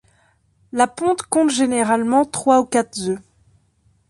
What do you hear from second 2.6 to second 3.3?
quatre œufs.